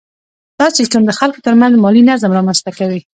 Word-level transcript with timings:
دا 0.59 0.67
سیستم 0.79 1.01
د 1.05 1.11
خلکو 1.19 1.39
ترمنځ 1.45 1.73
مالي 1.83 2.01
نظم 2.09 2.31
رامنځته 2.37 2.71
کوي. 2.77 3.01